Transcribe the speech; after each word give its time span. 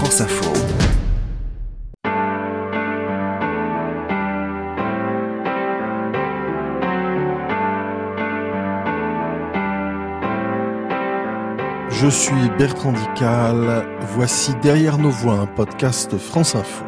France 0.00 0.22
Info. 0.22 0.50
Je 11.90 12.08
suis 12.08 12.32
Bertrand 12.56 12.92
Dical, 12.92 13.86
voici 14.14 14.54
Derrière 14.62 14.96
nos 14.96 15.10
voix, 15.10 15.34
un 15.34 15.46
podcast 15.46 16.16
France 16.16 16.54
Info. 16.54 16.82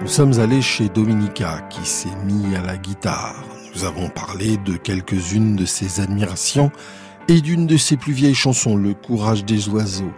Nous 0.00 0.08
sommes 0.08 0.40
allés 0.40 0.62
chez 0.62 0.88
Dominica 0.88 1.60
qui 1.68 1.84
s'est 1.84 2.08
mis 2.24 2.56
à 2.56 2.62
la 2.62 2.78
guitare. 2.78 3.44
Nous 3.74 3.84
avons 3.84 4.08
parlé 4.08 4.56
de 4.56 4.78
quelques-unes 4.78 5.54
de 5.54 5.66
ses 5.66 6.00
admirations 6.00 6.72
et 7.28 7.42
d'une 7.42 7.66
de 7.66 7.76
ses 7.76 7.98
plus 7.98 8.14
vieilles 8.14 8.34
chansons, 8.34 8.74
Le 8.74 8.94
courage 8.94 9.44
des 9.44 9.68
oiseaux. 9.68 10.14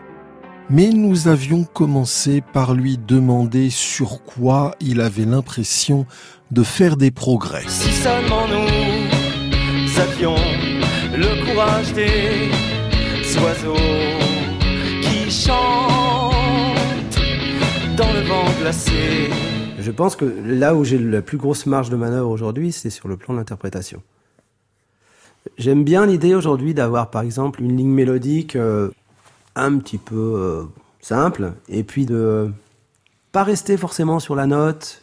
Mais 0.75 0.89
nous 0.89 1.29
avions 1.29 1.65
commencé 1.65 2.41
par 2.41 2.73
lui 2.73 2.97
demander 2.97 3.69
sur 3.69 4.25
quoi 4.25 4.75
il 4.81 5.03
avait 5.03 5.27
l'impression 5.27 6.07
de 6.51 6.63
faire 6.63 6.97
des 6.97 7.11
progrès. 7.11 7.65
Si 7.69 7.93
seulement 7.93 8.49
nous 8.49 10.01
avions 10.01 10.35
le 11.15 11.45
courage 11.45 11.93
des 11.93 12.49
oiseaux 13.45 13.75
qui 15.03 15.31
chantent 15.31 16.33
dans 17.99 18.11
le 18.15 18.27
vent 18.27 18.47
glacé. 18.59 19.29
Je 19.79 19.91
pense 19.91 20.17
que 20.17 20.25
là 20.25 20.75
où 20.75 20.85
j'ai 20.85 20.97
la 20.97 21.21
plus 21.21 21.37
grosse 21.37 21.67
marge 21.67 21.91
de 21.91 21.97
manœuvre 21.97 22.31
aujourd'hui, 22.31 22.73
c'est 22.73 22.89
sur 22.89 23.09
le 23.09 23.19
plan 23.19 23.35
de 23.35 23.41
l'interprétation. 23.41 24.03
J'aime 25.59 25.85
bien 25.85 26.07
l'idée 26.07 26.35
aujourd'hui 26.35 26.73
d'avoir 26.73 27.11
par 27.11 27.21
exemple 27.21 27.61
une 27.61 27.77
ligne 27.77 27.91
mélodique 27.91 28.57
euh, 28.57 28.91
un 29.55 29.79
petit 29.79 29.99
peu 29.99 30.35
euh, 30.37 30.65
simple, 31.01 31.53
et 31.69 31.85
puis 31.85 32.07
de 32.07 32.51
pas 33.33 33.45
rester 33.45 33.77
forcément 33.77 34.21
sur 34.21 34.35
la 34.35 34.47
note, 34.47 35.03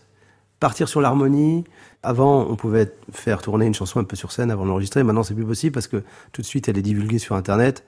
partir 0.59 0.87
sur 0.87 1.01
l'harmonie. 1.01 1.63
Avant, 2.03 2.45
on 2.49 2.55
pouvait 2.55 2.93
faire 3.11 3.41
tourner 3.41 3.65
une 3.65 3.73
chanson 3.73 3.99
un 3.99 4.03
peu 4.03 4.15
sur 4.15 4.31
scène 4.31 4.51
avant 4.51 4.63
de 4.63 4.69
l'enregistrer. 4.69 5.03
Maintenant, 5.03 5.23
c'est 5.23 5.33
plus 5.33 5.45
possible 5.45 5.73
parce 5.73 5.87
que 5.87 6.03
tout 6.31 6.41
de 6.41 6.45
suite, 6.47 6.69
elle 6.69 6.77
est 6.77 6.83
divulguée 6.83 7.19
sur 7.19 7.35
Internet. 7.35 7.83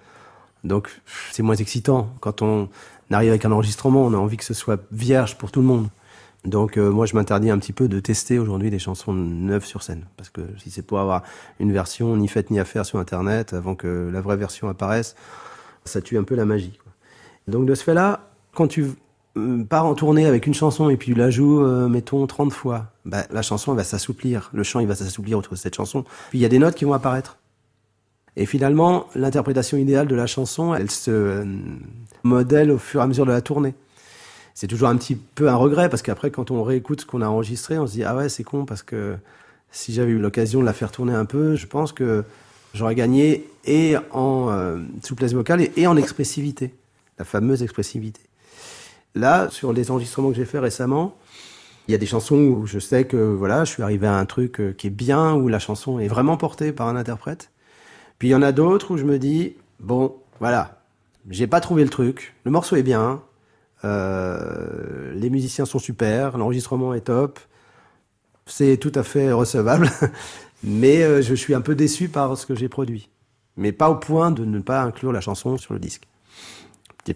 Donc, 0.63 1.01
c'est 1.31 1.43
moins 1.43 1.55
excitant. 1.55 2.13
Quand 2.19 2.41
on 2.41 2.69
arrive 3.11 3.29
avec 3.29 3.45
un 3.45 3.51
enregistrement, 3.51 4.03
on 4.03 4.13
a 4.13 4.17
envie 4.17 4.37
que 4.37 4.43
ce 4.43 4.53
soit 4.53 4.81
vierge 4.91 5.37
pour 5.37 5.51
tout 5.51 5.61
le 5.61 5.67
monde. 5.67 5.87
Donc, 6.43 6.77
euh, 6.77 6.89
moi, 6.89 7.05
je 7.05 7.15
m'interdis 7.15 7.51
un 7.51 7.59
petit 7.59 7.73
peu 7.73 7.87
de 7.87 7.99
tester 7.99 8.39
aujourd'hui 8.39 8.71
des 8.71 8.79
chansons 8.79 9.13
neuves 9.13 9.65
sur 9.65 9.83
scène. 9.83 10.05
Parce 10.17 10.29
que 10.29 10.41
si 10.57 10.71
c'est 10.71 10.81
pour 10.81 10.99
avoir 10.99 11.23
une 11.59 11.71
version 11.71 12.15
ni 12.17 12.27
faite 12.27 12.49
ni 12.49 12.59
à 12.59 12.65
faire 12.65 12.85
sur 12.85 12.99
Internet 12.99 13.53
avant 13.53 13.75
que 13.75 14.09
la 14.11 14.21
vraie 14.21 14.37
version 14.37 14.67
apparaisse, 14.67 15.15
ça 15.85 16.01
tue 16.01 16.17
un 16.17 16.23
peu 16.23 16.35
la 16.35 16.45
magie. 16.45 16.77
Donc, 17.47 17.65
de 17.65 17.75
ce 17.75 17.83
fait-là, 17.83 18.29
quand 18.53 18.67
tu 18.67 18.85
euh, 19.37 19.63
pars 19.63 19.85
en 19.85 19.95
tournée 19.95 20.25
avec 20.25 20.47
une 20.47 20.53
chanson 20.53 20.89
et 20.89 20.97
puis 20.97 21.13
tu 21.13 21.17
la 21.17 21.29
joues, 21.29 21.63
euh, 21.63 21.87
mettons, 21.87 22.25
30 22.27 22.51
fois, 22.51 22.87
bah, 23.05 23.25
la 23.31 23.41
chanson 23.41 23.73
va 23.73 23.83
s'assouplir. 23.83 24.49
Le 24.53 24.63
chant, 24.63 24.79
il 24.79 24.87
va 24.87 24.95
s'assouplir 24.95 25.37
autour 25.37 25.53
de 25.53 25.57
cette 25.57 25.75
chanson. 25.75 26.03
Puis, 26.29 26.39
il 26.39 26.41
y 26.41 26.45
a 26.45 26.49
des 26.49 26.59
notes 26.59 26.75
qui 26.75 26.85
vont 26.85 26.93
apparaître. 26.93 27.37
Et 28.37 28.45
finalement, 28.45 29.07
l'interprétation 29.15 29.77
idéale 29.77 30.07
de 30.07 30.15
la 30.15 30.27
chanson, 30.27 30.73
elle 30.73 30.89
se 30.89 31.11
euh, 31.11 31.45
modèle 32.23 32.71
au 32.71 32.77
fur 32.77 33.01
et 33.01 33.03
à 33.03 33.07
mesure 33.07 33.25
de 33.25 33.31
la 33.31 33.41
tournée. 33.41 33.73
C'est 34.53 34.67
toujours 34.67 34.89
un 34.89 34.97
petit 34.97 35.15
peu 35.15 35.49
un 35.49 35.55
regret 35.55 35.89
parce 35.89 36.01
qu'après, 36.01 36.31
quand 36.31 36.51
on 36.51 36.63
réécoute 36.63 37.01
ce 37.01 37.05
qu'on 37.05 37.21
a 37.21 37.27
enregistré, 37.27 37.77
on 37.77 37.87
se 37.87 37.93
dit 37.93 38.03
ah 38.03 38.15
ouais 38.15 38.29
c'est 38.29 38.43
con 38.43 38.65
parce 38.65 38.83
que 38.83 39.15
si 39.71 39.93
j'avais 39.93 40.11
eu 40.11 40.19
l'occasion 40.19 40.59
de 40.59 40.65
la 40.65 40.73
faire 40.73 40.91
tourner 40.91 41.13
un 41.13 41.25
peu, 41.25 41.55
je 41.55 41.67
pense 41.67 41.93
que 41.93 42.23
j'aurais 42.73 42.95
gagné 42.95 43.47
et 43.65 43.95
en 44.11 44.49
euh, 44.49 44.79
souplesse 45.03 45.33
vocale 45.33 45.67
et, 45.75 45.87
en 45.87 45.97
expressivité, 45.97 46.73
la 47.19 47.25
fameuse 47.25 47.63
expressivité. 47.63 48.21
Là, 49.15 49.49
sur 49.49 49.73
les 49.73 49.91
enregistrements 49.91 50.29
que 50.29 50.35
j'ai 50.35 50.45
fait 50.45 50.59
récemment, 50.59 51.17
il 51.87 51.91
y 51.91 51.95
a 51.95 51.97
des 51.97 52.05
chansons 52.05 52.37
où 52.37 52.65
je 52.65 52.79
sais 52.79 53.05
que 53.05 53.17
voilà, 53.17 53.65
je 53.65 53.71
suis 53.71 53.83
arrivé 53.83 54.07
à 54.07 54.15
un 54.15 54.25
truc 54.25 54.59
euh, 54.59 54.73
qui 54.73 54.87
est 54.87 54.91
bien, 54.91 55.33
où 55.33 55.47
la 55.47 55.59
chanson 55.59 55.99
est 55.99 56.07
vraiment 56.07 56.37
portée 56.37 56.71
par 56.71 56.87
un 56.87 56.95
interprète. 56.95 57.51
Puis 58.19 58.29
il 58.29 58.31
y 58.31 58.35
en 58.35 58.41
a 58.41 58.51
d'autres 58.51 58.91
où 58.91 58.97
je 58.97 59.03
me 59.03 59.19
dis, 59.19 59.55
bon, 59.79 60.15
voilà, 60.39 60.81
j'ai 61.29 61.47
pas 61.47 61.59
trouvé 61.59 61.83
le 61.83 61.89
truc, 61.89 62.35
le 62.45 62.51
morceau 62.51 62.75
est 62.75 62.83
bien, 62.83 63.21
euh, 63.83 65.11
les 65.13 65.29
musiciens 65.29 65.65
sont 65.65 65.79
super, 65.79 66.37
l'enregistrement 66.37 66.93
est 66.93 67.01
top, 67.01 67.39
c'est 68.45 68.77
tout 68.77 68.91
à 68.95 69.03
fait 69.03 69.31
recevable, 69.31 69.89
mais 70.63 71.03
euh, 71.03 71.21
je 71.21 71.33
suis 71.33 71.53
un 71.53 71.61
peu 71.61 71.75
déçu 71.75 72.07
par 72.07 72.37
ce 72.37 72.45
que 72.45 72.55
j'ai 72.55 72.69
produit. 72.69 73.09
Mais 73.57 73.71
pas 73.71 73.89
au 73.89 73.95
point 73.95 74.31
de 74.31 74.45
ne 74.45 74.59
pas 74.59 74.83
inclure 74.83 75.11
la 75.11 75.21
chanson 75.21 75.57
sur 75.57 75.73
le 75.73 75.79
disque. 75.79 76.03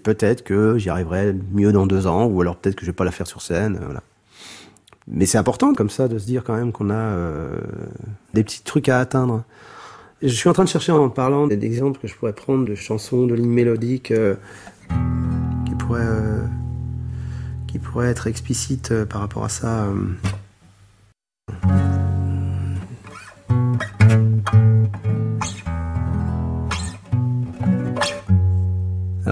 Peut-être 0.03 0.43
que 0.43 0.77
j'y 0.77 0.89
arriverai 0.89 1.35
mieux 1.51 1.71
dans 1.71 1.85
deux 1.85 2.07
ans, 2.07 2.25
ou 2.25 2.41
alors 2.41 2.57
peut-être 2.57 2.75
que 2.75 2.81
je 2.81 2.87
vais 2.87 2.95
pas 2.95 3.05
la 3.05 3.11
faire 3.11 3.27
sur 3.27 3.41
scène. 3.41 3.79
Mais 5.07 5.25
c'est 5.27 5.37
important 5.37 5.73
comme 5.73 5.91
ça 5.91 6.07
de 6.07 6.17
se 6.17 6.25
dire 6.25 6.43
quand 6.43 6.55
même 6.55 6.71
qu'on 6.71 6.89
a 6.89 6.95
euh, 6.95 7.59
des 8.33 8.43
petits 8.43 8.63
trucs 8.63 8.89
à 8.89 8.99
atteindre. 8.99 9.43
Je 10.21 10.27
suis 10.29 10.49
en 10.49 10.53
train 10.53 10.63
de 10.63 10.69
chercher 10.69 10.91
en 10.91 11.09
parlant 11.09 11.45
d'exemples 11.45 11.99
que 11.99 12.07
je 12.07 12.15
pourrais 12.15 12.33
prendre 12.33 12.65
de 12.65 12.73
chansons, 12.73 13.27
de 13.27 13.35
lignes 13.35 13.53
mélodiques 13.53 14.11
euh, 14.11 14.35
qui 15.67 15.75
pourraient 15.75 16.41
qui 17.67 17.77
pourraient 17.77 18.09
être 18.09 18.27
explicites 18.27 19.03
par 19.05 19.21
rapport 19.21 19.43
à 19.43 19.49
ça. 19.49 19.87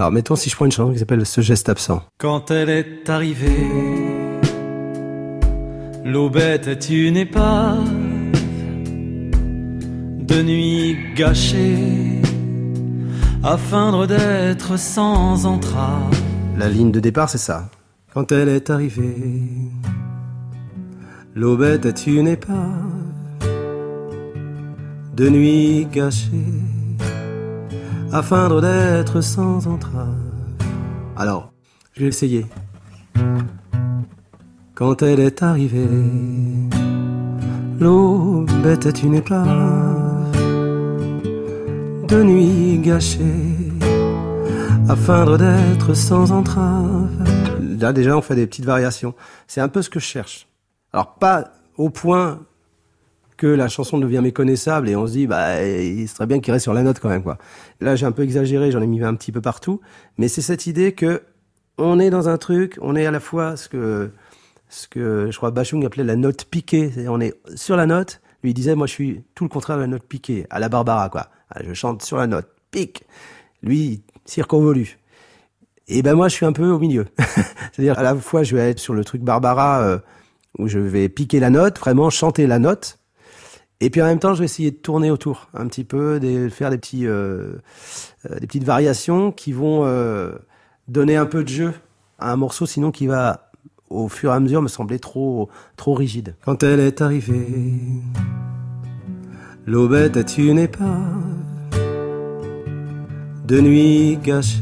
Alors 0.04 0.12
mettons 0.12 0.36
si 0.36 0.50
je 0.50 0.54
prends 0.54 0.66
une 0.66 0.70
chanson 0.70 0.92
qui 0.92 0.98
s'appelle 0.98 1.24
Ce 1.24 1.40
geste 1.40 1.70
absent. 1.70 2.02
Quand 2.18 2.50
elle 2.50 2.68
est 2.68 3.08
arrivée, 3.08 3.70
l'aubette 6.04 6.68
est 6.68 6.90
une 6.90 7.16
épave 7.16 7.88
de 10.20 10.42
nuit 10.42 10.98
gâchée, 11.16 12.20
afin 13.42 14.06
d'être 14.06 14.78
sans 14.78 15.46
entrave. 15.46 16.14
La 16.58 16.68
ligne 16.68 16.92
de 16.92 17.00
départ 17.00 17.30
c'est 17.30 17.38
ça. 17.38 17.70
Quand 18.12 18.30
elle 18.30 18.50
est 18.50 18.68
arrivée, 18.68 19.22
l'aubette 21.34 21.86
est 21.86 22.06
une 22.06 22.28
épave 22.28 22.58
de 25.14 25.30
nuit 25.30 25.88
gâchée, 25.90 26.28
afin 28.14 28.48
d'être 28.60 29.20
sans 29.20 29.66
entrave. 29.66 30.14
Alors, 31.16 31.52
je 31.94 32.02
vais 32.02 32.08
essayer. 32.08 32.46
Quand 34.76 35.02
elle 35.02 35.18
est 35.18 35.42
arrivée, 35.42 35.88
l'aubette 37.80 38.86
est 38.86 39.02
une 39.02 39.16
épave 39.16 40.30
de 42.06 42.22
nuit 42.22 42.78
gâchée, 42.78 43.72
afin 44.88 45.36
d'être 45.36 45.94
sans 45.94 46.30
entrave. 46.30 47.10
Là 47.80 47.92
déjà 47.92 48.16
on 48.16 48.22
fait 48.22 48.36
des 48.36 48.46
petites 48.46 48.64
variations. 48.64 49.14
C'est 49.48 49.60
un 49.60 49.68
peu 49.68 49.82
ce 49.82 49.90
que 49.90 49.98
je 49.98 50.06
cherche. 50.06 50.46
Alors 50.92 51.14
pas 51.14 51.50
au 51.76 51.90
point 51.90 52.38
que 53.36 53.46
la 53.46 53.68
chanson 53.68 53.98
devient 53.98 54.20
méconnaissable 54.22 54.88
et 54.88 54.96
on 54.96 55.06
se 55.06 55.12
dit 55.12 55.26
bah 55.26 55.62
il 55.64 56.08
serait 56.08 56.26
bien 56.26 56.40
qu'il 56.40 56.52
reste 56.52 56.64
sur 56.64 56.74
la 56.74 56.82
note 56.82 57.00
quand 57.00 57.08
même 57.08 57.22
quoi. 57.22 57.38
Là 57.80 57.96
j'ai 57.96 58.06
un 58.06 58.12
peu 58.12 58.22
exagéré, 58.22 58.70
j'en 58.70 58.82
ai 58.82 58.86
mis 58.86 59.02
un 59.02 59.14
petit 59.14 59.32
peu 59.32 59.40
partout, 59.40 59.80
mais 60.18 60.28
c'est 60.28 60.42
cette 60.42 60.66
idée 60.66 60.92
que 60.92 61.22
on 61.78 61.98
est 61.98 62.10
dans 62.10 62.28
un 62.28 62.38
truc, 62.38 62.78
on 62.80 62.94
est 62.94 63.06
à 63.06 63.10
la 63.10 63.20
fois 63.20 63.56
ce 63.56 63.68
que 63.68 64.10
ce 64.68 64.88
que 64.88 65.28
je 65.30 65.36
crois 65.36 65.50
Bachung 65.50 65.84
appelait 65.84 66.04
la 66.04 66.16
note 66.16 66.44
piquée, 66.44 66.90
on 67.08 67.20
est 67.20 67.34
sur 67.56 67.76
la 67.76 67.86
note, 67.86 68.20
lui 68.42 68.50
il 68.50 68.54
disait 68.54 68.74
moi 68.74 68.86
je 68.86 68.92
suis 68.92 69.24
tout 69.34 69.44
le 69.44 69.50
contraire 69.50 69.76
de 69.76 69.82
la 69.82 69.88
note 69.88 70.04
piquée, 70.04 70.46
à 70.50 70.58
la 70.58 70.68
Barbara 70.68 71.08
quoi. 71.08 71.28
Je 71.62 71.72
chante 71.72 72.02
sur 72.02 72.16
la 72.16 72.26
note, 72.26 72.48
pique. 72.70 73.04
Lui 73.62 74.02
circonvolu. 74.24 74.98
Et 75.88 76.02
ben 76.02 76.14
moi 76.14 76.28
je 76.28 76.34
suis 76.34 76.46
un 76.46 76.52
peu 76.52 76.68
au 76.70 76.78
milieu. 76.78 77.06
C'est-à-dire 77.72 77.98
à 77.98 78.02
la 78.02 78.14
fois 78.14 78.42
je 78.42 78.56
vais 78.56 78.70
être 78.70 78.78
sur 78.78 78.94
le 78.94 79.04
truc 79.04 79.22
Barbara 79.22 79.82
euh, 79.82 79.98
où 80.58 80.68
je 80.68 80.78
vais 80.78 81.08
piquer 81.08 81.40
la 81.40 81.50
note, 81.50 81.78
vraiment 81.78 82.10
chanter 82.10 82.46
la 82.46 82.58
note, 82.58 82.98
et 83.80 83.90
puis 83.90 84.02
en 84.02 84.06
même 84.06 84.18
temps 84.18 84.34
je 84.34 84.40
vais 84.40 84.44
essayer 84.44 84.70
de 84.70 84.76
tourner 84.76 85.10
autour 85.10 85.48
un 85.54 85.66
petit 85.66 85.84
peu, 85.84 86.20
de 86.20 86.48
faire 86.48 86.70
des 86.70 86.78
petits, 86.78 87.06
euh, 87.06 87.54
euh, 88.30 88.38
des 88.40 88.46
petites 88.46 88.64
variations 88.64 89.32
qui 89.32 89.52
vont 89.52 89.84
euh, 89.84 90.32
donner 90.88 91.16
un 91.16 91.26
peu 91.26 91.42
de 91.42 91.48
jeu 91.48 91.74
à 92.18 92.32
un 92.32 92.36
morceau, 92.36 92.66
sinon 92.66 92.90
qui 92.90 93.06
va 93.06 93.50
au 93.90 94.08
fur 94.08 94.30
et 94.30 94.34
à 94.34 94.40
mesure 94.40 94.62
me 94.62 94.68
sembler 94.68 94.98
trop 94.98 95.48
trop 95.76 95.94
rigide. 95.94 96.34
Quand 96.44 96.62
elle 96.62 96.80
est 96.80 97.02
arrivée, 97.02 97.72
l'aubette 99.66 100.16
est 100.16 100.38
une 100.38 100.58
épave 100.58 101.22
de 103.46 103.60
nuit 103.60 104.18
gâchée 104.22 104.60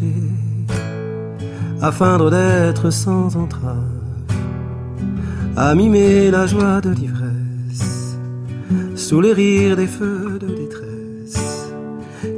afin 1.83 2.31
d'être 2.31 2.91
sans 2.91 3.37
entrave, 3.37 3.77
à 5.57 5.75
mimer 5.75 6.31
la 6.31 6.47
joie 6.47 6.81
de 6.81 6.91
l'ivresse, 6.91 7.22
sous 9.13 9.21
les 9.21 9.35
rires 9.35 9.77
des 9.77 9.87
feux 9.87 10.39
de 10.39 10.47
détresse, 10.47 11.69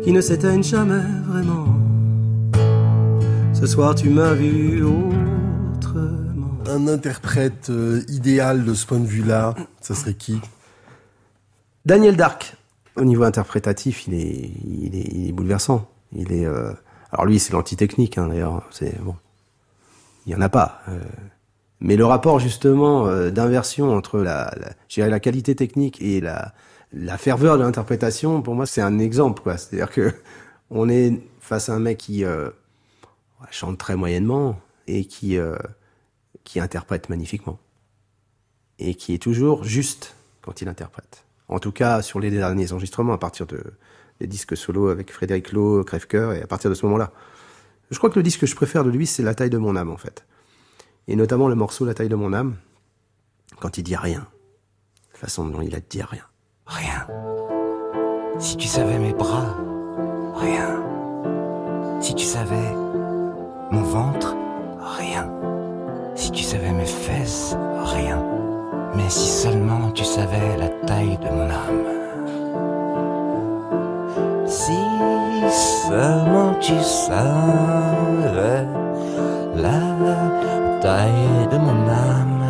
qui 0.03 0.11
ne 0.11 0.21
s'éteignent 0.21 0.65
jamais 0.65 1.05
vraiment. 1.25 1.69
Ce 3.53 3.65
soir 3.65 3.95
tu 3.95 4.11
m'as 4.11 4.33
vu 4.35 4.83
autrement. 4.83 6.59
Un 6.67 6.89
interprète 6.89 7.71
euh, 7.71 8.03
idéal 8.09 8.65
de 8.65 8.75
ce 8.75 8.87
point 8.87 8.99
de 8.99 9.07
vue-là, 9.07 9.55
ça 9.81 9.95
serait 9.95 10.15
qui? 10.15 10.41
Daniel 11.87 12.17
Dark. 12.17 12.57
Au 12.97 13.05
niveau 13.05 13.23
interprétatif, 13.23 14.09
il 14.09 14.15
est, 14.15 14.51
il 14.67 14.97
est, 14.97 15.09
il 15.13 15.29
est 15.29 15.33
bouleversant. 15.33 15.89
Il 16.11 16.33
est, 16.33 16.45
euh, 16.45 16.73
alors 17.13 17.25
lui, 17.25 17.39
c'est 17.39 17.53
l'anti-technique, 17.53 18.19
hein, 18.19 18.27
d'ailleurs. 18.27 18.65
C'est 18.73 19.01
bon, 19.01 19.15
il 20.27 20.33
y 20.33 20.35
en 20.35 20.41
a 20.41 20.49
pas. 20.49 20.83
Euh, 20.89 20.99
mais 21.81 21.97
le 21.97 22.05
rapport 22.05 22.39
justement 22.39 23.07
euh, 23.07 23.31
d'inversion 23.31 23.95
entre 23.95 24.19
la, 24.21 24.55
la, 24.97 25.09
la 25.09 25.21
qualité 25.21 25.55
technique 25.55 26.01
et 26.01 26.21
la, 26.21 26.55
la 26.93 27.19
ferveur 27.19 27.59
de 27.59 27.63
l'interprétation, 27.63 28.43
pour 28.43 28.55
moi, 28.55 28.67
c'est 28.67 28.81
un 28.81 28.99
exemple, 28.99 29.43
quoi. 29.43 29.57
C'est-à-dire 29.57 29.91
que 29.91 30.13
on 30.71 30.89
est 30.89 31.21
face 31.41 31.69
à 31.69 31.75
un 31.75 31.81
mec 31.81 31.99
qui 31.99 32.25
euh, 32.25 32.51
chante 33.51 33.79
très 33.79 33.97
moyennement 33.97 34.59
et 34.87 35.05
qui 35.05 35.37
euh, 35.39 35.57
qui 36.45 36.61
interprète 36.61 37.09
magnifiquement 37.09 37.59
et 38.79 38.95
qui 38.95 39.15
est 39.15 39.19
toujours 39.19 39.65
juste 39.65 40.15
quand 40.43 40.61
il 40.61 40.69
interprète. 40.69 41.25
En 41.49 41.59
tout 41.59 41.73
cas, 41.73 42.03
sur 42.03 42.21
les 42.21 42.31
derniers 42.31 42.73
enregistrements, 42.73 43.13
à 43.13 43.19
partir 43.19 43.47
de 43.47 43.63
des 44.21 44.27
disques 44.27 44.57
solo 44.57 44.89
avec 44.89 45.13
Frédéric 45.13 45.53
Lowe, 45.53 45.85
Crève-Cœur, 45.85 46.33
et 46.33 46.43
à 46.43 46.47
partir 46.47 46.71
de 46.71 46.75
ce 46.75 46.87
moment-là. 46.87 47.13
Je 47.91 47.99
crois 47.99 48.11
que 48.11 48.19
le 48.19 48.23
disque 48.23 48.41
que 48.41 48.47
je 48.47 48.55
préfère 48.55 48.85
de 48.85 48.91
lui, 48.91 49.07
c'est 49.07 49.23
La 49.23 49.35
taille 49.35 49.51
de 49.51 49.59
mon 49.59 49.77
âme, 49.77 49.91
en 49.91 49.97
fait. 49.97 50.25
Et 51.07 51.17
notamment 51.17 51.49
le 51.49 51.55
morceau 51.55 51.85
La 51.85 51.95
taille 51.95 52.09
de 52.09 52.17
mon 52.17 52.33
âme, 52.33 52.57
quand 53.61 53.79
il 53.79 53.83
dit 53.83 53.97
rien. 53.97 54.27
La 55.13 55.19
façon 55.19 55.47
dont 55.47 55.61
il 55.61 55.75
a 55.75 55.81
dire 55.81 56.09
rien. 56.11 56.25
Rien. 56.67 57.07
Si 58.39 58.57
tu 58.57 58.67
savais 58.67 58.99
mes 58.99 59.13
bras, 59.13 59.57
rien. 60.35 60.83
Si 62.01 62.15
tu 62.15 62.25
savais 62.25 62.75
mon 63.71 63.83
ventre, 63.83 64.35
rien. 64.99 65.31
Si 66.15 66.31
tu 66.31 66.43
savais 66.43 66.73
mes 66.73 66.87
fesses, 66.87 67.57
rien. 67.85 68.25
Mais 68.97 69.11
si 69.11 69.29
seulement 69.29 69.91
tu 69.91 70.05
savais 70.05 70.57
la 70.57 70.69
taille 70.69 71.19
de 71.19 71.29
mon 71.29 71.51
âme. 71.51 71.85
Si 74.47 74.79
seulement 75.51 76.55
tu 76.61 76.75
savais 76.83 78.67
la 79.57 80.54
taille 80.85 81.49
de 81.51 81.57
mon 81.57 81.89
âme. 81.89 82.45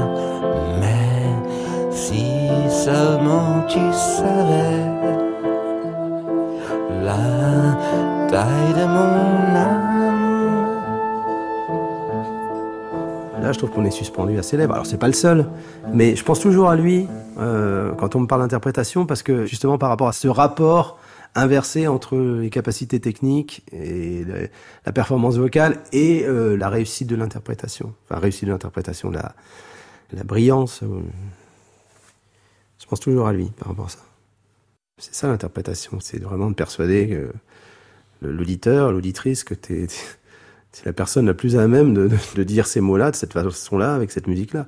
Mais 0.80 1.92
si 1.92 2.26
seulement 2.68 3.62
tu 3.68 3.78
savais 3.92 4.82
la 7.04 7.24
taille 8.28 8.74
de 8.80 8.86
mon 8.96 9.56
âme. 9.66 9.84
Là, 13.40 13.52
je 13.52 13.58
trouve 13.58 13.70
qu'on 13.70 13.84
est 13.84 13.92
suspendu 13.92 14.36
à 14.36 14.42
ses 14.42 14.56
lèvres. 14.56 14.72
Alors, 14.72 14.86
c'est 14.86 14.96
pas 14.96 15.06
le 15.06 15.12
seul, 15.12 15.46
mais 15.92 16.16
je 16.16 16.24
pense 16.24 16.40
toujours 16.40 16.70
à 16.70 16.74
lui 16.74 17.06
euh, 17.38 17.92
quand 17.98 18.16
on 18.16 18.20
me 18.20 18.26
parle 18.26 18.40
d'interprétation, 18.40 19.06
parce 19.06 19.22
que 19.22 19.44
justement, 19.46 19.78
par 19.78 19.90
rapport 19.90 20.08
à 20.08 20.12
ce 20.12 20.26
rapport 20.26 20.98
inversé 21.34 21.86
entre 21.88 22.16
les 22.16 22.50
capacités 22.50 23.00
techniques 23.00 23.64
et 23.72 24.24
la 24.86 24.92
performance 24.92 25.36
vocale 25.36 25.82
et 25.92 26.24
euh, 26.24 26.56
la 26.56 26.68
réussite 26.68 27.08
de 27.08 27.16
l'interprétation. 27.16 27.94
Enfin, 28.04 28.20
réussite 28.20 28.46
de 28.46 28.52
l'interprétation, 28.52 29.10
la, 29.10 29.34
la 30.12 30.24
brillance. 30.24 30.82
euh, 30.82 31.00
je 32.78 32.86
pense 32.86 33.00
toujours 33.00 33.26
à 33.26 33.32
lui 33.32 33.50
par 33.58 33.68
rapport 33.68 33.86
à 33.86 33.88
ça. 33.88 33.98
C'est 34.98 35.14
ça 35.14 35.26
l'interprétation, 35.26 35.98
c'est 36.00 36.22
vraiment 36.22 36.50
de 36.50 36.54
persuader 36.54 37.08
que 37.08 37.32
l'auditeur, 38.26 38.92
l'auditrice, 38.92 39.42
que 39.42 39.54
t'es 39.54 39.86
c'est 40.74 40.86
la 40.86 40.92
personne 40.92 41.26
la 41.26 41.34
plus 41.34 41.56
à 41.56 41.68
même 41.68 41.94
de 41.94 42.42
dire 42.42 42.66
ces 42.66 42.80
mots-là, 42.80 43.12
de 43.12 43.16
cette 43.16 43.32
façon-là, 43.32 43.94
avec 43.94 44.10
cette 44.10 44.26
musique-là. 44.26 44.66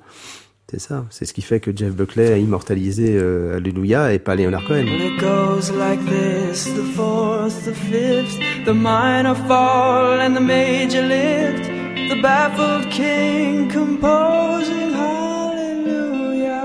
C'est 0.69 0.81
ça. 0.81 1.07
C'est 1.11 1.27
ce 1.27 1.33
qui 1.33 1.43
fait 1.43 1.61
que 1.61 1.71
Jeff 1.75 1.95
Buckley 1.95 2.33
a 2.33 2.39
immortalisé 2.39 3.17
euh, 3.17 3.57
Alléluia 3.57 4.13
et 4.13 4.19
pas 4.19 4.35
Leonard 4.35 4.65
Cohen. 4.65 4.87
It 4.87 5.21
goes 5.21 5.71
like 5.71 6.01
this 6.07 6.65
the 6.75 6.83
fourth, 6.97 7.65
the 7.65 7.73
fifth, 7.73 8.37
the 8.65 8.75
minor 8.75 9.37
fall 9.47 10.21
and 10.21 10.35
the 10.35 10.41
major 10.41 11.03
lift. 11.03 11.71
The 12.09 12.21
baffled 12.21 12.91
king 12.91 13.69
composing 13.71 14.93
hallelujah. 14.93 16.63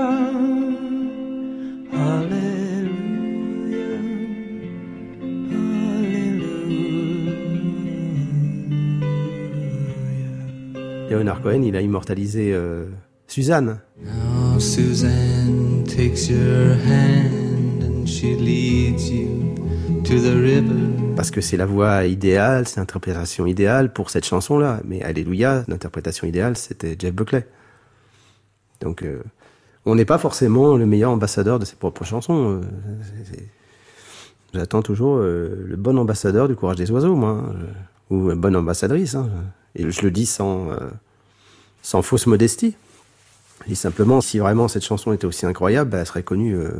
Hallelujah. 1.92 2.82
Hallelujah. 10.72 11.08
Leonard 11.08 11.40
Cohen, 11.42 11.62
il 11.62 11.76
a 11.76 11.80
immortalisé 11.80 12.52
euh, 12.52 12.86
Suzanne. 13.28 13.80
Suzanne 14.62 15.82
takes 15.84 16.28
your 16.28 16.74
hand 16.86 17.82
and 17.82 18.06
she 18.06 18.36
leads 18.36 19.10
you 19.10 19.56
to 20.04 20.14
the 20.20 20.34
river. 20.40 21.14
Parce 21.16 21.32
que 21.32 21.40
c'est 21.40 21.56
la 21.56 21.66
voix 21.66 22.04
idéale, 22.06 22.68
c'est 22.68 22.78
l'interprétation 22.78 23.44
idéale 23.46 23.92
pour 23.92 24.08
cette 24.08 24.24
chanson-là. 24.24 24.80
Mais 24.84 25.02
Alléluia, 25.02 25.64
l'interprétation 25.66 26.28
idéale, 26.28 26.56
c'était 26.56 26.94
Jeff 26.96 27.12
Buckley. 27.12 27.44
Donc, 28.80 29.02
euh, 29.02 29.20
on 29.84 29.96
n'est 29.96 30.04
pas 30.04 30.18
forcément 30.18 30.76
le 30.76 30.86
meilleur 30.86 31.10
ambassadeur 31.10 31.58
de 31.58 31.64
ses 31.64 31.74
propres 31.74 32.04
chansons. 32.04 32.60
euh, 32.62 33.36
J'attends 34.54 34.82
toujours 34.82 35.16
euh, 35.18 35.64
le 35.66 35.76
bon 35.76 35.98
ambassadeur 35.98 36.46
du 36.46 36.54
courage 36.54 36.76
des 36.76 36.90
oiseaux, 36.92 37.16
moi. 37.16 37.30
hein, 37.30 37.54
ou 38.10 38.30
une 38.30 38.40
bonne 38.40 38.54
ambassadrice. 38.56 39.16
hein. 39.16 39.28
Et 39.74 39.90
je 39.90 40.02
le 40.02 40.12
dis 40.12 40.26
sans, 40.26 40.68
sans 41.82 42.02
fausse 42.02 42.26
modestie. 42.28 42.76
Je 43.64 43.68
dis 43.68 43.76
simplement, 43.76 44.20
si 44.20 44.38
vraiment 44.38 44.68
cette 44.68 44.84
chanson 44.84 45.12
était 45.12 45.26
aussi 45.26 45.46
incroyable, 45.46 45.90
bah, 45.90 45.98
elle 45.98 46.06
serait 46.06 46.22
connue. 46.22 46.54
euh, 46.56 46.70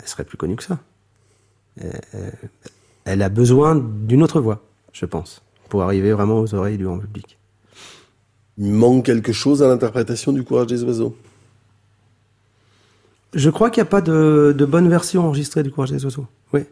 elle 0.00 0.08
serait 0.08 0.24
plus 0.24 0.36
connue 0.36 0.56
que 0.56 0.62
ça. 0.62 0.78
Euh, 1.82 1.90
euh, 2.14 2.30
elle 3.04 3.22
a 3.22 3.28
besoin 3.28 3.74
d'une 3.76 4.22
autre 4.22 4.40
voix, 4.40 4.62
je 4.92 5.06
pense, 5.06 5.42
pour 5.68 5.82
arriver 5.82 6.12
vraiment 6.12 6.40
aux 6.40 6.54
oreilles 6.54 6.78
du 6.78 6.84
grand 6.84 6.98
public. 6.98 7.38
Il 8.58 8.72
manque 8.72 9.06
quelque 9.06 9.32
chose 9.32 9.62
à 9.62 9.68
l'interprétation 9.68 10.32
du 10.32 10.44
courage 10.44 10.66
des 10.66 10.84
oiseaux? 10.84 11.16
Je 13.34 13.50
crois 13.50 13.70
qu'il 13.70 13.82
n'y 13.82 13.88
a 13.88 13.90
pas 13.90 14.00
de, 14.00 14.54
de 14.56 14.64
bonne 14.64 14.88
version 14.88 15.26
enregistrée 15.26 15.62
du 15.62 15.70
Courage 15.70 15.90
des 15.90 16.02
Oiseaux. 16.02 16.26
Oui. 16.54 16.62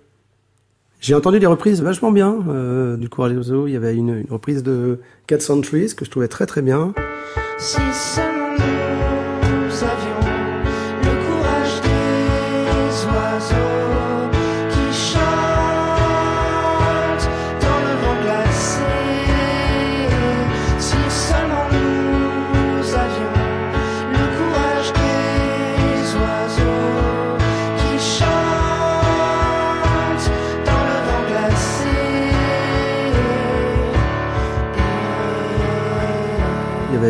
J'ai 1.01 1.15
entendu 1.15 1.39
des 1.39 1.47
reprises 1.47 1.83
vachement 1.83 2.11
bien 2.11 2.39
euh, 2.49 2.97
du 2.97 3.11
Courage 3.11 3.33
des 3.33 3.37
Oiseaux. 3.37 3.67
Il 3.67 3.73
y 3.73 3.77
avait 3.77 3.95
une, 3.95 4.21
une 4.21 4.31
reprise 4.31 4.63
de 4.63 5.01
Cat 5.27 5.41
Centuries 5.41 5.95
que 5.95 6.07
je 6.07 6.11
trouvais 6.11 6.29
très 6.29 6.47
très 6.47 6.63
bien. 6.63 6.95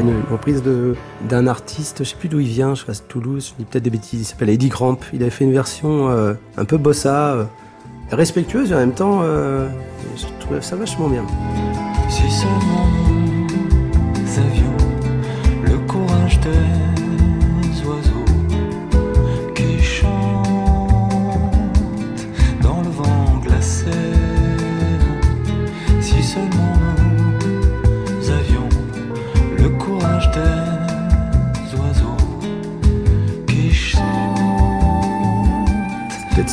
Une, 0.09 0.23
reprise 0.31 0.63
d'un 1.29 1.47
artiste, 1.47 2.05
je 2.05 2.11
sais 2.11 2.17
plus 2.17 2.29
d'où 2.29 2.41
il 2.41 2.49
vient, 2.49 2.75
je 2.75 2.85
passe 2.85 3.07
Toulouse, 3.07 3.53
je 3.53 3.63
dis 3.63 3.69
peut-être 3.69 3.85
des 3.85 3.91
bêtises, 3.91 4.21
il 4.21 4.25
s'appelle 4.25 4.51
Eddie 4.51 4.69
Cramp. 4.69 4.99
Il 5.13 5.23
avait 5.23 5.31
fait 5.31 5.45
une 5.45 5.53
version 5.53 6.09
euh, 6.09 6.35
un 6.57 6.65
peu 6.65 6.77
bossa, 6.77 7.35
euh, 7.35 7.45
respectueuse 8.11 8.73
et 8.73 8.75
en 8.75 8.79
même 8.79 8.95
temps, 8.95 9.21
euh, 9.23 9.69
je 10.17 10.27
trouvais 10.41 10.63
ça 10.63 10.77
vachement 10.77 11.09
bien. 11.09 11.25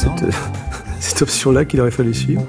Cette, 0.03 0.23
euh, 0.23 0.31
cette 0.99 1.21
option-là 1.21 1.65
qu'il 1.65 1.81
aurait 1.81 1.91
fallu 1.91 2.13
suivre. 2.13 2.45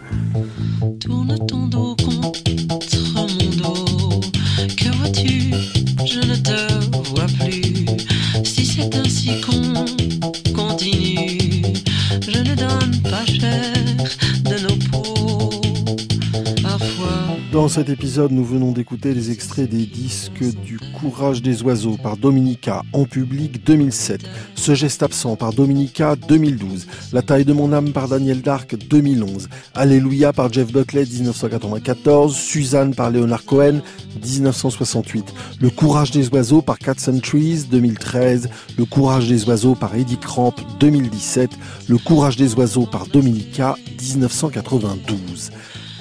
Cet 17.75 17.88
épisode, 17.88 18.31
nous 18.31 18.45
venons 18.45 18.71
d'écouter 18.71 19.14
les 19.14 19.33
extraits 19.33 19.69
des 19.69 19.85
disques 19.85 20.45
du 20.64 20.78
Courage 20.78 21.43
des 21.43 21.64
oiseaux 21.64 21.97
par 22.00 22.16
Dominica 22.16 22.85
en 22.93 23.04
public 23.04 23.64
2007, 23.64 24.21
Ce 24.54 24.76
geste 24.76 25.02
absent 25.02 25.35
par 25.35 25.52
Dominica 25.52 26.14
2012, 26.14 26.87
La 27.12 27.23
taille 27.23 27.45
de 27.45 27.52
mon 27.52 27.73
âme 27.73 27.90
par 27.90 28.07
Daniel 28.07 28.43
Dark 28.43 28.76
2011, 28.76 29.49
Alléluia 29.75 30.33
par 30.33 30.52
Jeff 30.52 30.71
Buckley 30.73 31.04
1994, 31.04 32.37
Suzanne 32.37 32.95
par 32.95 33.11
Leonard 33.11 33.45
Cohen 33.45 33.81
1968, 34.23 35.35
Le 35.61 35.69
courage 35.69 36.12
des 36.12 36.28
oiseaux 36.28 36.62
par 36.62 36.78
Cats 36.78 37.09
and 37.09 37.19
Trees 37.19 37.64
2013, 37.69 38.50
Le 38.78 38.85
courage 38.85 39.26
des 39.26 39.49
oiseaux 39.49 39.75
par 39.75 39.97
Eddie 39.97 40.19
Cramp 40.19 40.54
2017, 40.78 41.50
Le 41.88 41.99
courage 41.99 42.37
des 42.37 42.54
oiseaux 42.54 42.87
par 42.87 43.09
Dominica 43.09 43.75
1992. 44.00 45.50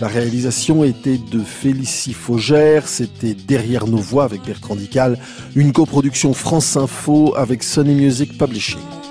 La 0.02 0.08
réalisation 0.08 0.84
était 0.84 1.18
de 1.18 1.40
Félicie 1.40 2.14
Faugère, 2.14 2.88
c'était 2.88 3.36
Derrière 3.36 3.88
nos 3.88 3.98
voix 3.98 4.24
avec 4.24 4.44
Bertrand 4.44 4.76
Dical, 4.76 5.20
une 5.56 5.72
coproduction 5.72 6.34
France 6.34 6.76
Info 6.76 7.34
avec 7.38 7.64
Sony 7.64 7.94
Music 7.94 8.38
Publishing. 8.38 9.03